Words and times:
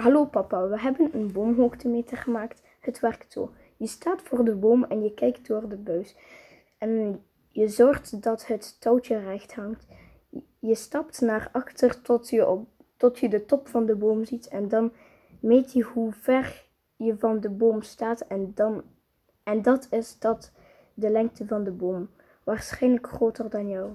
Hallo 0.00 0.24
papa, 0.24 0.68
we 0.68 0.80
hebben 0.80 1.10
een 1.12 1.32
boomhoogtemeter 1.32 2.16
gemaakt. 2.16 2.62
Het 2.80 3.00
werkt 3.00 3.32
zo. 3.32 3.50
Je 3.76 3.86
staat 3.86 4.22
voor 4.22 4.44
de 4.44 4.54
boom 4.54 4.84
en 4.84 5.02
je 5.02 5.14
kijkt 5.14 5.46
door 5.46 5.68
de 5.68 5.76
buis. 5.76 6.16
En 6.78 7.22
je 7.48 7.68
zorgt 7.68 8.22
dat 8.22 8.46
het 8.46 8.80
touwtje 8.80 9.18
recht 9.18 9.54
hangt. 9.54 9.86
Je 10.58 10.74
stapt 10.74 11.20
naar 11.20 11.48
achter 11.52 12.02
tot 12.02 12.30
je, 12.30 12.48
op, 12.48 12.68
tot 12.96 13.18
je 13.18 13.28
de 13.28 13.44
top 13.44 13.68
van 13.68 13.86
de 13.86 13.96
boom 13.96 14.24
ziet. 14.24 14.48
En 14.48 14.68
dan 14.68 14.92
meet 15.40 15.72
je 15.72 15.82
hoe 15.82 16.12
ver 16.12 16.66
je 16.96 17.16
van 17.18 17.40
de 17.40 17.50
boom 17.50 17.82
staat. 17.82 18.20
En, 18.20 18.52
dan, 18.54 18.82
en 19.42 19.62
dat 19.62 19.86
is 19.90 20.18
dat 20.18 20.52
de 20.94 21.10
lengte 21.10 21.46
van 21.46 21.64
de 21.64 21.72
boom. 21.72 22.10
Waarschijnlijk 22.44 23.06
groter 23.08 23.50
dan 23.50 23.68
jou. 23.68 23.90